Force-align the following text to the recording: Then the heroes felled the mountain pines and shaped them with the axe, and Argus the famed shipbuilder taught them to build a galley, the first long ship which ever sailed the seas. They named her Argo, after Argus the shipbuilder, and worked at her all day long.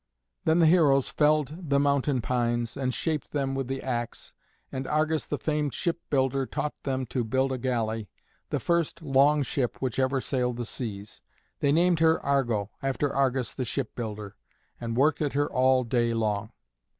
Then 0.45 0.57
the 0.57 0.65
heroes 0.65 1.09
felled 1.09 1.69
the 1.69 1.79
mountain 1.79 2.21
pines 2.21 2.75
and 2.75 2.91
shaped 2.91 3.33
them 3.33 3.53
with 3.53 3.67
the 3.67 3.83
axe, 3.83 4.33
and 4.71 4.87
Argus 4.87 5.27
the 5.27 5.37
famed 5.37 5.75
shipbuilder 5.75 6.47
taught 6.47 6.73
them 6.81 7.05
to 7.05 7.23
build 7.23 7.51
a 7.51 7.59
galley, 7.59 8.09
the 8.49 8.59
first 8.59 9.03
long 9.03 9.43
ship 9.43 9.79
which 9.79 9.99
ever 9.99 10.19
sailed 10.19 10.57
the 10.57 10.65
seas. 10.65 11.21
They 11.59 11.71
named 11.71 11.99
her 11.99 12.19
Argo, 12.25 12.71
after 12.81 13.15
Argus 13.15 13.53
the 13.53 13.63
shipbuilder, 13.63 14.35
and 14.79 14.97
worked 14.97 15.21
at 15.21 15.33
her 15.33 15.47
all 15.47 15.83
day 15.83 16.15
long. 16.15 16.51